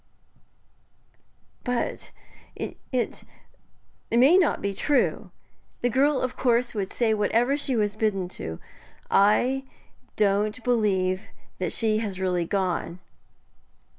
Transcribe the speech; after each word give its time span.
'But 1.63 2.11
it 2.55 3.23
may 4.09 4.35
not 4.35 4.59
be 4.59 4.73
true. 4.73 5.29
The 5.81 5.91
girl 5.91 6.21
of 6.21 6.35
course 6.35 6.73
would 6.73 6.91
say 6.91 7.13
whatever 7.13 7.55
she 7.55 7.75
was 7.75 7.95
bidden 7.95 8.27
to. 8.29 8.59
I 9.11 9.65
don't 10.15 10.63
believe 10.63 11.21
that 11.59 11.71
she 11.71 11.99
has 11.99 12.19
really 12.19 12.47
gone.' 12.47 12.97